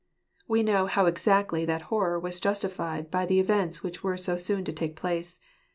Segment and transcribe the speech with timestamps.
[0.47, 4.65] We know how exactly that horror was justified by the events which were so soon
[4.65, 5.37] to take place.